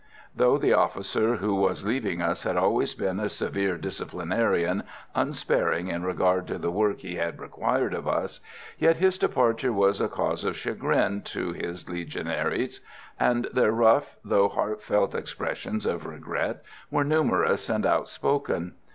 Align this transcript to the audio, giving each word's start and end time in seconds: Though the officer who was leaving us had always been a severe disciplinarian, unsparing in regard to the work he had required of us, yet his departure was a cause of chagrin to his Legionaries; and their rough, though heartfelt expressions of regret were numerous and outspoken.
Though 0.35 0.57
the 0.57 0.73
officer 0.73 1.35
who 1.35 1.53
was 1.53 1.85
leaving 1.85 2.23
us 2.23 2.41
had 2.41 2.57
always 2.57 2.95
been 2.95 3.19
a 3.19 3.29
severe 3.29 3.77
disciplinarian, 3.77 4.81
unsparing 5.13 5.89
in 5.89 6.01
regard 6.01 6.47
to 6.47 6.57
the 6.57 6.71
work 6.71 7.01
he 7.01 7.17
had 7.17 7.39
required 7.39 7.93
of 7.93 8.07
us, 8.07 8.39
yet 8.79 8.97
his 8.97 9.19
departure 9.19 9.71
was 9.71 10.01
a 10.01 10.07
cause 10.09 10.43
of 10.43 10.57
chagrin 10.57 11.21
to 11.25 11.51
his 11.53 11.87
Legionaries; 11.87 12.81
and 13.19 13.45
their 13.53 13.71
rough, 13.71 14.17
though 14.25 14.49
heartfelt 14.49 15.13
expressions 15.13 15.85
of 15.85 16.07
regret 16.07 16.63
were 16.89 17.03
numerous 17.03 17.69
and 17.69 17.85
outspoken. 17.85 18.73